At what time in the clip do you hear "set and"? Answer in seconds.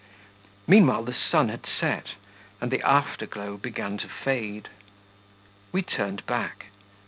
1.79-2.71